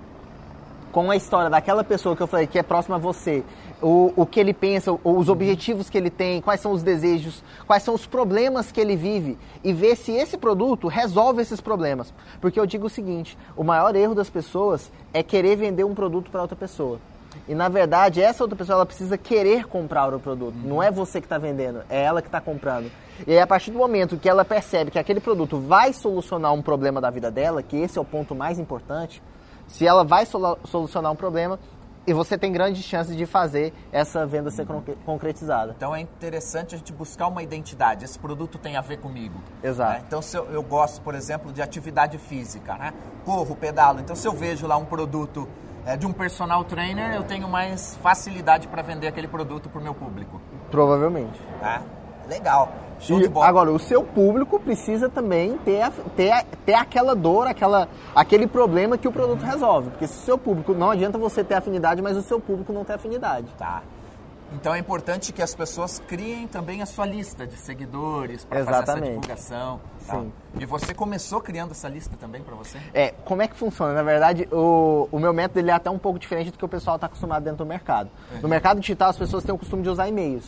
com 0.93 1.11
a 1.11 1.17
história 1.17 1.51
daquela 1.51 1.83
pessoa 1.83 2.17
que 2.17 2.23
eu 2.23 2.27
falei 2.27 2.47
que 2.47 2.59
é 2.59 2.63
próxima 2.63 2.97
a 2.97 2.99
você, 2.99 3.45
o, 3.81 4.13
o 4.17 4.27
que 4.27 4.41
ele 4.41 4.53
pensa, 4.53 4.93
os 5.05 5.29
objetivos 5.29 5.89
que 5.89 5.97
ele 5.97 6.11
tem, 6.11 6.41
quais 6.41 6.61
são 6.61 6.73
os 6.73 6.83
desejos, 6.83 7.43
quais 7.67 7.83
são 7.83 7.95
os 7.95 8.07
problemas 8.07 8.73
que 8.73 8.81
ele 8.81 8.97
vive 8.97 9.39
e 9.63 9.73
ver 9.73 9.97
se 9.97 10.13
esse 10.13 10.37
produto 10.37 10.89
resolve 10.89 11.43
esses 11.43 11.61
problemas. 11.61 12.13
Porque 12.41 12.59
eu 12.59 12.67
digo 12.67 12.87
o 12.87 12.91
seguinte: 12.91 13.39
o 13.57 13.65
maior 13.65 13.95
erro 13.95 14.15
das 14.15 14.31
pessoas 14.31 14.91
é 15.13 15.23
querer 15.23 15.57
vender 15.57 15.85
um 15.85 15.95
produto 15.95 16.31
para 16.31 16.43
outra 16.43 16.57
pessoa. 16.57 16.99
E 17.47 17.55
na 17.55 17.69
verdade, 17.69 18.21
essa 18.21 18.43
outra 18.43 18.57
pessoa 18.57 18.77
ela 18.77 18.87
precisa 18.87 19.17
querer 19.17 19.67
comprar 19.67 20.13
o 20.13 20.21
produto. 20.21 20.57
Não 20.65 20.83
é 20.83 20.91
você 20.91 21.21
que 21.21 21.27
está 21.27 21.39
vendendo, 21.39 21.83
é 21.89 22.03
ela 22.03 22.21
que 22.21 22.29
está 22.29 22.41
comprando. 22.41 22.91
E 23.27 23.33
aí, 23.33 23.41
a 23.41 23.47
partir 23.47 23.71
do 23.71 23.79
momento 23.79 24.17
que 24.17 24.29
ela 24.29 24.45
percebe 24.45 24.91
que 24.91 24.99
aquele 24.99 25.21
produto 25.21 25.59
vai 25.59 25.93
solucionar 25.93 26.53
um 26.53 26.63
problema 26.63 27.01
da 27.01 27.11
vida 27.11 27.31
dela, 27.31 27.63
que 27.63 27.77
esse 27.77 27.99
é 27.99 28.01
o 28.01 28.05
ponto 28.05 28.35
mais 28.35 28.59
importante, 28.59 29.23
se 29.67 29.87
ela 29.87 30.05
vai 30.05 30.25
solucionar 30.27 31.13
um 31.13 31.17
problema, 31.17 31.59
e 32.09 32.13
você 32.15 32.39
tem 32.39 32.51
grandes 32.51 32.85
chances 32.85 33.15
de 33.15 33.27
fazer 33.27 33.71
essa 33.93 34.25
venda 34.25 34.51
ser 34.51 34.67
concretizada. 35.05 35.75
Então 35.77 35.95
é 35.95 36.01
interessante 36.01 36.75
a 36.75 36.79
gente 36.79 36.91
buscar 36.91 37.27
uma 37.27 37.43
identidade. 37.43 38.03
Esse 38.03 38.19
produto 38.19 38.57
tem 38.57 38.77
a 38.77 38.81
ver 38.81 38.97
comigo. 38.97 39.39
Exato. 39.63 39.93
Né? 39.93 40.05
Então 40.07 40.23
se 40.23 40.35
eu, 40.35 40.47
eu, 40.47 40.63
gosto, 40.63 41.03
por 41.03 41.15
exemplo, 41.15 41.53
de 41.53 41.61
atividade 41.61 42.17
física, 42.17 42.79
né? 42.79 42.95
Corro, 43.27 43.55
pedalo. 43.55 44.01
Então 44.01 44.17
se 44.17 44.27
eu 44.27 44.33
vejo 44.33 44.67
lá 44.67 44.79
um 44.79 44.87
produto 44.87 45.47
é, 45.85 45.99
de 45.99 46.07
um 46.07 46.13
personal 46.13 46.65
trainer, 46.65 47.15
eu 47.15 47.25
tenho 47.25 47.47
mais 47.47 47.95
facilidade 47.97 48.69
para 48.69 48.81
vender 48.81 49.07
aquele 49.07 49.29
produto 49.29 49.69
para 49.69 49.79
o 49.79 49.85
meu 49.85 49.95
público. 49.95 50.41
Provavelmente. 50.71 51.39
Tá? 51.61 51.83
Legal. 52.29 52.73
Show 53.01 53.21
e, 53.21 53.31
agora, 53.43 53.71
o 53.71 53.79
seu 53.79 54.03
público 54.03 54.59
precisa 54.59 55.09
também 55.09 55.57
ter, 55.59 55.89
ter, 56.17 56.45
ter 56.67 56.75
aquela 56.75 57.15
dor, 57.15 57.47
aquela, 57.47 57.89
aquele 58.15 58.47
problema 58.47 58.99
que 58.99 59.07
o 59.07 59.13
produto 59.13 59.43
resolve. 59.43 59.91
Porque 59.91 60.07
se 60.07 60.19
o 60.19 60.23
seu 60.23 60.37
público, 60.37 60.75
não 60.75 60.91
adianta 60.91 61.17
você 61.17 61.45
ter 61.45 61.55
afinidade, 61.55 62.03
mas 62.03 62.17
o 62.17 62.23
seu 62.23 62.41
público 62.41 62.73
não 62.73 62.85
tem 62.85 62.97
afinidade. 62.97 63.47
Tá. 63.57 63.83
Então 64.53 64.75
é 64.75 64.79
importante 64.79 65.33
que 65.33 65.43
as 65.43 65.55
pessoas 65.55 66.03
criem 66.09 66.47
também 66.49 66.81
a 66.81 66.87
sua 66.87 67.05
lista 67.05 67.47
de 67.47 67.55
seguidores 67.57 68.45
para 68.45 68.65
fazer 68.65 68.83
essa 68.83 69.01
divulgação. 69.01 69.81
Tá? 70.07 70.15
Sim. 70.15 70.33
E 70.59 70.65
você 70.65 70.95
começou 70.95 71.41
criando 71.41 71.73
essa 71.73 71.89
lista 71.89 72.17
também 72.19 72.43
para 72.43 72.55
você? 72.55 72.79
É, 72.95 73.11
como 73.25 73.43
é 73.43 73.49
que 73.49 73.55
funciona? 73.55 73.93
Na 73.93 74.03
verdade, 74.03 74.49
o, 74.51 75.07
o 75.13 75.19
meu 75.19 75.35
método 75.35 75.61
ele 75.61 75.71
é 75.71 75.75
até 75.75 75.91
um 75.91 75.99
pouco 75.99 76.19
diferente 76.19 76.51
do 76.51 76.59
que 76.59 76.65
o 76.65 76.69
pessoal 76.69 76.97
está 76.97 77.07
acostumado 77.07 77.45
dentro 77.45 77.59
do 77.59 77.67
mercado. 77.67 78.09
Uhum. 78.33 78.41
No 78.43 78.49
mercado 78.49 78.81
digital, 78.81 79.11
as 79.11 79.19
pessoas 79.19 79.45
têm 79.45 79.55
o 79.55 79.59
costume 79.59 79.83
de 79.83 79.91
usar 79.91 80.09
e-mails. 80.09 80.47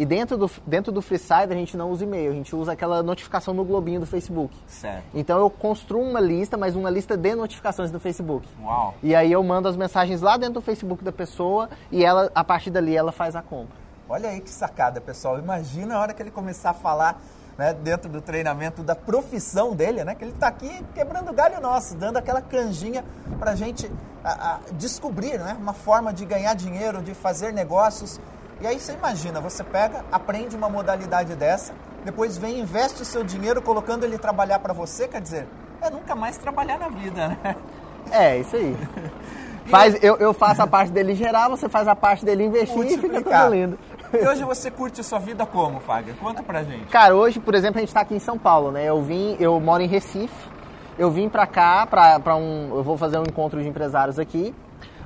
E 0.00 0.06
dentro 0.06 0.38
do, 0.38 0.50
dentro 0.66 0.90
do 0.90 1.02
FreeSide 1.02 1.52
a 1.52 1.54
gente 1.54 1.76
não 1.76 1.90
usa 1.90 2.04
e-mail, 2.04 2.30
a 2.30 2.34
gente 2.34 2.56
usa 2.56 2.72
aquela 2.72 3.02
notificação 3.02 3.52
no 3.52 3.62
globinho 3.66 4.00
do 4.00 4.06
Facebook. 4.06 4.56
Certo. 4.66 5.04
Então 5.12 5.38
eu 5.38 5.50
construo 5.50 6.00
uma 6.00 6.18
lista, 6.18 6.56
mas 6.56 6.74
uma 6.74 6.88
lista 6.88 7.18
de 7.18 7.34
notificações 7.34 7.90
do 7.90 8.00
Facebook. 8.00 8.48
Uau. 8.62 8.94
E 9.02 9.14
aí 9.14 9.30
eu 9.30 9.42
mando 9.44 9.68
as 9.68 9.76
mensagens 9.76 10.22
lá 10.22 10.38
dentro 10.38 10.54
do 10.54 10.62
Facebook 10.62 11.04
da 11.04 11.12
pessoa 11.12 11.68
e 11.92 12.02
ela, 12.02 12.32
a 12.34 12.42
partir 12.42 12.70
dali 12.70 12.96
ela 12.96 13.12
faz 13.12 13.36
a 13.36 13.42
compra. 13.42 13.76
Olha 14.08 14.30
aí 14.30 14.40
que 14.40 14.48
sacada, 14.48 15.02
pessoal. 15.02 15.38
Imagina 15.38 15.96
a 15.96 16.00
hora 16.00 16.14
que 16.14 16.22
ele 16.22 16.30
começar 16.30 16.70
a 16.70 16.74
falar 16.74 17.20
né, 17.58 17.74
dentro 17.74 18.08
do 18.08 18.22
treinamento 18.22 18.82
da 18.82 18.96
profissão 18.96 19.76
dele, 19.76 20.02
né? 20.02 20.14
Que 20.14 20.24
ele 20.24 20.32
está 20.32 20.46
aqui 20.46 20.82
quebrando 20.94 21.30
galho 21.30 21.60
nosso, 21.60 21.94
dando 21.94 22.16
aquela 22.16 22.40
canjinha 22.40 23.04
para 23.38 23.50
a 23.50 23.54
gente 23.54 23.92
descobrir 24.72 25.38
né, 25.38 25.54
uma 25.60 25.74
forma 25.74 26.10
de 26.10 26.24
ganhar 26.24 26.54
dinheiro, 26.54 27.02
de 27.02 27.12
fazer 27.12 27.52
negócios 27.52 28.18
e 28.60 28.66
aí 28.66 28.78
você 28.78 28.92
imagina, 28.92 29.40
você 29.40 29.64
pega, 29.64 30.04
aprende 30.12 30.54
uma 30.54 30.68
modalidade 30.68 31.34
dessa, 31.34 31.72
depois 32.04 32.36
vem 32.36 32.56
e 32.56 32.60
investe 32.60 33.02
o 33.02 33.04
seu 33.04 33.24
dinheiro 33.24 33.62
colocando 33.62 34.04
ele 34.04 34.18
trabalhar 34.18 34.58
para 34.58 34.72
você, 34.72 35.08
quer 35.08 35.20
dizer, 35.20 35.46
é 35.80 35.90
nunca 35.90 36.14
mais 36.14 36.36
trabalhar 36.36 36.78
na 36.78 36.88
vida, 36.88 37.28
né? 37.28 37.56
É, 38.10 38.38
isso 38.38 38.56
aí. 38.56 38.76
Faz, 39.66 40.02
eu, 40.02 40.16
eu 40.16 40.32
faço 40.34 40.62
a 40.62 40.66
parte 40.66 40.90
dele 40.90 41.14
gerar, 41.14 41.48
você 41.48 41.68
faz 41.68 41.86
a 41.86 41.94
parte 41.94 42.24
dele 42.24 42.44
investir 42.44 42.86
e 42.86 42.98
fica 42.98 43.22
tudo 43.22 43.54
lindo. 43.54 43.78
E 44.12 44.26
hoje 44.26 44.42
você 44.42 44.68
curte 44.68 45.04
sua 45.04 45.20
vida 45.20 45.46
como, 45.46 45.78
Fagner? 45.78 46.16
Conta 46.16 46.42
pra 46.42 46.64
gente. 46.64 46.86
Cara, 46.86 47.14
hoje, 47.14 47.38
por 47.38 47.54
exemplo, 47.54 47.78
a 47.78 47.80
gente 47.80 47.94
tá 47.94 48.00
aqui 48.00 48.14
em 48.14 48.18
São 48.18 48.36
Paulo, 48.36 48.72
né? 48.72 48.84
Eu 48.84 49.00
vim, 49.00 49.36
eu 49.38 49.60
moro 49.60 49.80
em 49.80 49.86
Recife, 49.86 50.34
eu 50.98 51.08
vim 51.10 51.28
pra 51.28 51.46
cá, 51.46 51.86
pra, 51.86 52.18
pra 52.18 52.34
um, 52.34 52.74
eu 52.74 52.82
vou 52.82 52.98
fazer 52.98 53.18
um 53.18 53.22
encontro 53.22 53.62
de 53.62 53.68
empresários 53.68 54.18
aqui, 54.18 54.52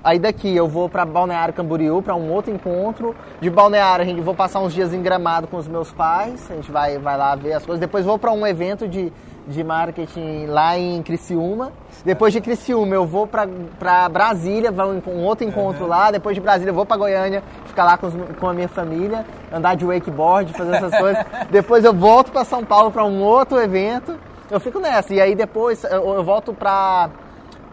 Aí 0.05 0.19
daqui 0.19 0.55
eu 0.55 0.69
vou 0.69 0.87
para 0.87 1.03
Balneário 1.07 1.55
Camboriú 1.55 2.03
para 2.03 2.15
um 2.15 2.31
outro 2.31 2.53
encontro. 2.53 3.17
De 3.41 3.49
Balneário 3.49 4.03
a 4.03 4.07
gente 4.07 4.21
vou 4.21 4.35
passar 4.35 4.61
uns 4.61 4.75
dias 4.75 4.93
em 4.93 5.01
Gramado 5.01 5.47
com 5.47 5.57
os 5.57 5.67
meus 5.67 5.91
pais. 5.91 6.47
A 6.51 6.57
gente 6.57 6.71
vai, 6.71 6.99
vai 6.99 7.17
lá 7.17 7.35
ver 7.35 7.55
as 7.55 7.65
coisas. 7.65 7.81
Depois 7.81 8.05
vou 8.05 8.19
para 8.19 8.31
um 8.31 8.47
evento 8.47 8.87
de, 8.87 9.11
de 9.49 9.65
marketing 9.65 10.45
lá 10.45 10.77
em 10.77 11.03
Criciúma. 11.03 11.73
Depois 12.05 12.35
de 12.35 12.43
Criciúma 12.43 12.95
eu 12.95 13.07
vou 13.07 13.27
para 13.27 14.09
Brasília, 14.11 14.71
vou 14.71 15.01
um 15.07 15.25
outro 15.25 15.47
encontro 15.47 15.85
uhum. 15.85 15.89
lá. 15.89 16.11
Depois 16.11 16.35
de 16.35 16.41
Brasília 16.43 16.71
eu 16.71 16.75
vou 16.75 16.85
para 16.85 16.99
Goiânia, 16.99 17.43
ficar 17.65 17.85
lá 17.85 17.97
com, 17.97 18.09
os, 18.09 18.15
com 18.39 18.47
a 18.47 18.53
minha 18.53 18.69
família, 18.69 19.25
andar 19.51 19.75
de 19.75 19.87
wakeboard, 19.87 20.53
fazer 20.53 20.75
essas 20.75 20.99
coisas. 20.99 21.25
Depois 21.51 21.83
eu 21.83 21.95
volto 21.95 22.31
para 22.31 22.45
São 22.45 22.63
Paulo 22.63 22.91
para 22.91 23.07
um 23.07 23.23
outro 23.23 23.59
evento. 23.59 24.19
Eu 24.51 24.61
fico 24.61 24.79
nessa. 24.79 25.15
E 25.15 25.21
aí 25.23 25.35
depois 25.35 25.83
eu, 25.85 26.17
eu 26.17 26.23
volto 26.23 26.53
para 26.53 27.09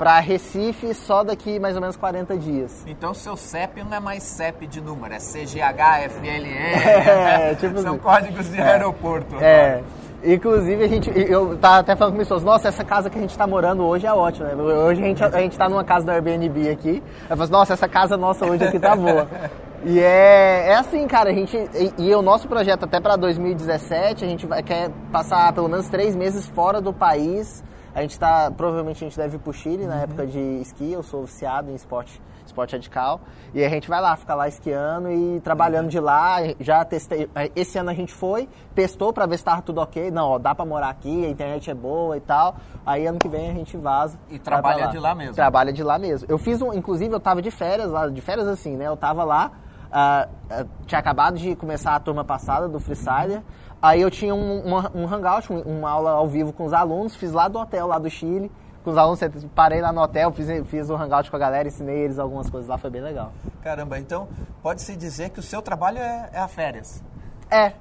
para 0.02 0.20
Recife 0.20 0.96
só 0.96 1.24
daqui 1.24 1.60
mais 1.60 1.76
ou 1.76 1.82
menos 1.82 1.96
40 1.96 2.36
dias. 2.36 2.84
Então 2.88 3.14
seu 3.14 3.38
CEP 3.38 3.84
não 3.84 3.98
é 3.98 4.00
mais 4.00 4.24
CEP 4.24 4.66
de 4.66 4.82
número, 4.82 5.14
é 5.14 5.20
CGHFLE. 5.20 6.50
É, 7.22 7.54
tipo 7.54 7.80
São 7.80 7.92
assim. 7.92 8.02
códigos 8.02 8.50
de 8.50 8.60
é, 8.60 8.64
aeroporto. 8.64 9.36
É. 9.40 9.84
Inclusive, 10.24 10.84
a 10.84 10.88
gente, 10.88 11.12
eu 11.16 11.56
tava 11.58 11.80
até 11.82 11.96
falando 11.96 12.14
com 12.14 12.20
pessoas, 12.20 12.44
nossa, 12.44 12.68
essa 12.68 12.84
casa 12.84 13.12
que 13.12 13.18
a 13.20 13.22
gente 13.22 13.30
está 13.30 13.46
morando 13.46 13.84
hoje 13.84 14.08
é 14.08 14.14
ótima, 14.14 14.48
né? 14.48 14.56
Hoje 14.56 15.04
a 15.04 15.06
gente, 15.06 15.24
a 15.24 15.40
gente 15.40 15.56
tá 15.56 15.70
numa 15.70 15.84
casa 15.84 16.04
do 16.04 16.12
Airbnb 16.12 16.70
aqui. 16.70 17.04
Eu 17.30 17.38
falo, 17.38 17.50
nossa, 17.52 17.74
essa 17.74 17.88
casa 17.88 18.18
nossa 18.18 18.44
hoje 18.44 18.64
aqui 18.64 18.80
tá 18.80 18.96
boa. 18.96 19.28
E 19.84 20.00
é, 20.00 20.68
é 20.68 20.76
assim, 20.76 21.08
cara, 21.08 21.32
a 21.32 21.34
gente. 21.34 21.58
E, 21.58 21.94
e 21.98 22.14
o 22.14 22.22
nosso 22.22 22.48
projeto 22.48 22.84
até 22.84 23.00
para 23.00 23.16
2017, 23.16 24.24
a 24.24 24.28
gente 24.28 24.46
vai, 24.46 24.62
quer 24.62 24.92
passar 25.12 25.52
pelo 25.54 25.68
menos 25.68 25.90
três 25.90 26.16
meses 26.16 26.48
fora 26.48 26.80
do 26.80 26.94
país 26.94 27.64
a 27.94 28.02
gente 28.02 28.12
está, 28.12 28.50
provavelmente 28.52 29.04
a 29.04 29.08
gente 29.08 29.18
deve 29.18 29.36
ir 29.36 29.40
pro 29.40 29.52
Chile 29.52 29.86
na 29.86 29.96
uhum. 29.96 30.02
época 30.02 30.26
de 30.26 30.40
esqui, 30.62 30.92
eu 30.92 31.04
sou 31.04 31.26
viciado 31.26 31.70
em 31.70 31.76
esporte, 31.76 32.22
esporte 32.46 32.74
radical. 32.74 33.20
E 33.54 33.64
a 33.64 33.70
gente 33.70 33.90
vai 33.90 34.00
lá, 34.00 34.16
fica 34.16 34.34
lá 34.34 34.48
esquiando 34.48 35.12
e 35.12 35.42
trabalhando 35.42 35.86
uhum. 35.86 35.90
de 35.90 36.00
lá. 36.00 36.38
Já 36.60 36.86
testei, 36.86 37.30
esse 37.56 37.78
ano 37.78 37.90
a 37.90 37.94
gente 37.94 38.14
foi, 38.14 38.48
testou 38.74 39.12
para 39.12 39.26
ver 39.26 39.38
se 39.38 39.42
estava 39.42 39.62
tudo 39.62 39.82
ok. 39.82 40.10
Não, 40.10 40.30
ó, 40.30 40.40
dá 40.40 40.56
para 40.56 40.66
morar 40.66 40.90
aqui, 40.90 41.26
a 41.26 41.30
internet 41.30 41.70
é 41.70 41.74
boa 41.74 42.16
e 42.16 42.22
tal. 42.22 42.56
Aí 42.86 43.06
ano 43.06 43.20
que 43.20 43.28
vem 43.28 43.52
a 43.52 43.54
gente 43.54 43.76
vaza. 43.76 44.18
E 44.30 44.40
trabalha 44.40 44.86
lá. 44.86 44.92
de 44.92 45.00
lá 45.00 45.14
mesmo. 45.14 45.36
Trabalha 45.36 45.74
de 45.74 45.84
lá 45.84 46.00
mesmo. 46.00 46.28
Eu 46.30 46.38
fiz 46.38 46.62
um, 46.62 46.74
inclusive 46.74 47.14
eu 47.14 47.20
tava 47.20 47.42
de 47.42 47.52
férias 47.52 47.92
lá, 47.92 48.08
de 48.08 48.22
férias 48.22 48.48
assim, 48.48 48.78
né? 48.78 48.88
Eu 48.88 48.96
tava 48.96 49.26
lá, 49.26 49.52
uh, 49.92 50.64
uh, 50.64 50.70
tinha 50.86 51.00
acabado 51.00 51.38
de 51.38 51.56
começar 51.58 51.96
a 51.96 52.00
turma 52.00 52.24
passada 52.24 52.70
do 52.70 52.80
Freesider. 52.80 53.42
Aí 53.82 54.02
eu 54.02 54.12
tinha 54.12 54.36
um, 54.36 54.60
uma, 54.60 54.92
um 54.94 55.08
hangout, 55.08 55.52
uma 55.52 55.90
aula 55.90 56.12
ao 56.12 56.28
vivo 56.28 56.54
com 56.54 56.66
os 56.66 56.74
alunos, 56.74 57.16
fiz 57.16 57.32
lá 57.32 57.48
do 57.48 57.58
hotel, 57.58 57.88
lá 57.88 57.98
do 57.98 58.10
Chile. 58.10 58.52
Com 58.84 58.92
os 58.92 58.98
alunos, 58.98 59.20
parei 59.56 59.82
lá 59.82 59.92
no 59.92 60.02
hotel, 60.02 60.32
fiz, 60.32 60.48
fiz 60.68 60.90
o 60.90 60.94
um 60.94 60.98
hangout 60.98 61.30
com 61.30 61.36
a 61.36 61.40
galera, 61.40 61.68
ensinei 61.68 61.98
eles 61.98 62.20
algumas 62.20 62.50
coisas 62.50 62.68
lá, 62.68 62.78
foi 62.78 62.90
bem 62.90 63.02
legal. 63.02 63.32
Caramba, 63.64 64.00
então 64.00 64.28
pode-se 64.62 64.96
dizer 64.96 65.30
que 65.30 65.40
o 65.40 65.44
seu 65.44 65.62
trabalho 65.62 65.98
é, 65.98 66.30
é 66.34 66.40
a 66.40 66.48
férias. 66.48 67.04
É, 67.50 67.74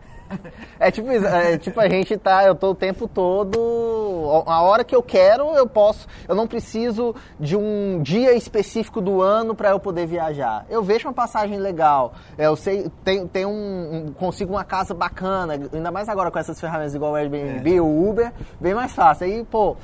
é 0.79 0.91
tipo, 0.91 1.11
é 1.11 1.59
tipo 1.59 1.81
a 1.81 1.89
gente 1.89 2.17
tá, 2.17 2.45
eu 2.45 2.55
tô 2.55 2.71
o 2.71 2.75
tempo 2.75 3.09
todo, 3.09 4.45
a 4.47 4.63
hora 4.63 4.85
que 4.85 4.95
eu 4.95 5.03
quero, 5.03 5.55
eu 5.55 5.67
posso, 5.67 6.07
eu 6.29 6.35
não 6.35 6.47
preciso 6.47 7.15
de 7.39 7.57
um 7.57 8.01
dia 8.03 8.33
específico 8.35 9.01
do 9.01 9.21
ano 9.21 9.55
para 9.55 9.71
eu 9.71 9.81
poder 9.81 10.07
viajar. 10.07 10.65
Eu 10.69 10.83
vejo 10.83 11.09
uma 11.09 11.15
passagem 11.15 11.59
legal, 11.59 12.13
eu 12.39 12.57
sei, 12.57 12.91
tem, 13.05 13.27
tem 13.27 13.47
um, 13.47 14.13
consigo 14.19 14.53
uma 14.53 14.65
casa 14.65 14.95
bacana, 14.95 15.55
ainda 15.73 15.91
mais 15.91 16.09
agora 16.09 16.31
com 16.31 16.39
essas 16.39 16.61
ferramentas 16.61 16.95
igual 16.95 17.13
o 17.13 17.17
Airbnb, 17.17 17.77
é. 17.77 17.81
o 17.81 18.09
Uber, 18.09 18.33
bem 18.61 18.75
mais 18.75 18.93
fácil. 18.93 19.27
Aí, 19.27 19.45
pô, 19.45 19.77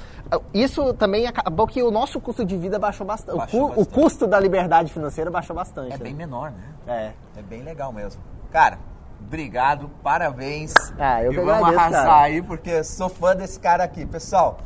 isso 0.53 0.93
também 0.95 1.27
acabou 1.27 1.67
que 1.67 1.83
o 1.83 1.91
nosso 1.91 2.21
custo 2.21 2.45
de 2.45 2.57
vida 2.57 2.79
baixou 2.79 3.07
bastante. 3.07 3.39
Baixou 3.39 3.65
o, 3.65 3.69
bastante. 3.69 3.89
o 3.89 3.93
custo 3.93 4.27
da 4.27 4.41
liberdade 4.41 4.93
financeira 4.93 5.31
baixou 5.31 5.55
bastante. 5.55 5.95
É 5.95 5.99
né? 5.99 6.05
bem 6.05 6.15
menor, 6.15 6.51
né? 6.51 6.65
É. 6.87 7.13
É 7.39 7.43
bem 7.43 7.63
legal 7.63 7.93
mesmo. 7.93 8.21
Cara, 8.51 8.79
Obrigado, 9.21 9.91
parabéns. 10.03 10.73
Ah, 10.99 11.23
eu 11.23 11.33
e 11.33 11.37
vamos 11.37 11.53
agradeço, 11.53 11.79
arrasar 11.79 12.05
cara. 12.07 12.23
aí, 12.23 12.43
porque 12.43 12.85
sou 12.85 13.09
fã 13.09 13.35
desse 13.35 13.59
cara 13.59 13.83
aqui. 13.83 14.07
Pessoal, 14.07 14.59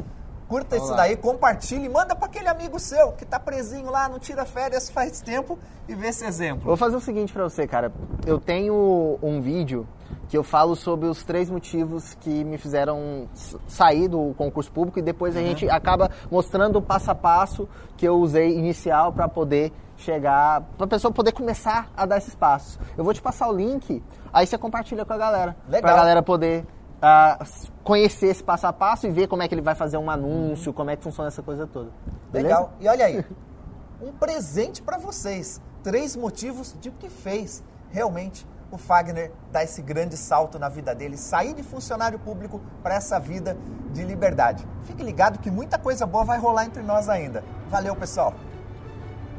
curta 0.49 0.77
isso 0.77 0.95
daí, 0.95 1.17
compartilhe, 1.17 1.89
manda 1.89 2.15
para 2.15 2.27
aquele 2.27 2.49
amigo 2.49 2.79
seu 2.79 3.13
que 3.13 3.25
tá 3.25 3.39
presinho 3.41 3.91
lá, 3.91 4.09
não 4.09 4.19
tira 4.19 4.45
férias 4.45 4.91
faz 4.91 5.21
tempo 5.21 5.59
e 5.89 5.95
vê 5.95 6.09
esse 6.09 6.25
exemplo. 6.25 6.65
Vou 6.65 6.77
fazer 6.77 6.97
o 6.97 7.01
seguinte 7.01 7.33
para 7.33 7.45
você, 7.45 7.67
cara. 7.67 7.93
Eu 8.27 8.39
tenho 8.39 9.19
um 9.23 9.41
vídeo 9.41 9.87
que 10.31 10.39
eu 10.39 10.45
falo 10.45 10.77
sobre 10.77 11.09
os 11.09 11.25
três 11.25 11.51
motivos 11.51 12.15
que 12.15 12.45
me 12.45 12.57
fizeram 12.57 13.29
sair 13.67 14.07
do 14.07 14.33
concurso 14.39 14.71
público 14.71 15.01
e 15.01 15.03
depois 15.03 15.35
uhum. 15.35 15.43
a 15.43 15.45
gente 15.45 15.69
acaba 15.69 16.09
mostrando 16.31 16.77
o 16.77 16.83
passo 16.83 17.11
a 17.11 17.15
passo 17.17 17.69
que 17.97 18.07
eu 18.07 18.15
usei 18.15 18.57
inicial 18.57 19.13
para 19.13 19.29
poder 19.29 19.73
chegar, 19.97 20.63
para 20.77 20.85
a 20.85 20.89
pessoa 20.89 21.13
poder 21.13 21.33
começar 21.33 21.91
a 21.97 22.07
dar 22.07 22.17
esses 22.17 22.37
passos. 22.37 22.79
Eu 22.97 23.03
vou 23.03 23.13
te 23.13 23.21
passar 23.21 23.49
o 23.49 23.53
link, 23.53 24.01
aí 24.33 24.47
você 24.47 24.57
compartilha 24.57 25.05
com 25.05 25.13
a 25.13 25.19
galera. 25.19 25.57
Para 25.69 25.91
a 25.91 25.97
galera 25.97 26.23
poder 26.23 26.65
uh, 27.03 27.73
conhecer 27.83 28.29
esse 28.29 28.43
passo 28.43 28.69
a 28.69 28.73
passo 28.73 29.09
e 29.09 29.11
ver 29.11 29.27
como 29.27 29.43
é 29.43 29.49
que 29.49 29.55
ele 29.55 29.61
vai 29.61 29.75
fazer 29.75 29.97
um 29.97 30.09
anúncio, 30.09 30.73
como 30.73 30.91
é 30.91 30.97
que 30.97 31.03
funciona 31.03 31.27
essa 31.27 31.43
coisa 31.43 31.67
toda. 31.67 31.91
Beleza? 32.31 32.55
Legal. 32.55 32.73
E 32.79 32.87
olha 32.87 33.05
aí, 33.05 33.25
um 34.01 34.13
presente 34.13 34.81
para 34.81 34.97
vocês. 34.97 35.61
Três 35.83 36.15
motivos 36.15 36.77
de 36.81 36.93
que 36.93 37.09
fez 37.09 37.65
realmente 37.91 38.47
o 38.71 38.79
Fagner 38.79 39.33
dar 39.51 39.65
esse 39.65 39.83
grande 39.83 40.17
salto 40.17 40.59
na 40.59 40.69
vida 40.69 40.95
dele, 40.95 41.17
sair 41.17 41.55
de 41.55 41.63
funcionário 41.63 42.19
público 42.19 42.61
para 42.83 42.95
essa 42.95 43.19
vida 43.19 43.57
de 43.93 44.05
liberdade. 44.05 44.67
Fique 44.85 45.03
ligado 45.03 45.39
que 45.39 45.51
muita 45.51 45.79
coisa 45.79 46.07
boa 46.07 46.25
vai 46.25 46.39
rolar 46.39 46.67
entre 46.67 46.83
nós 46.83 47.09
ainda. 47.09 47.43
Valeu, 47.69 47.97
pessoal! 47.97 48.35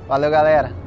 Valeu, 0.08 0.30
galera! 0.30 0.81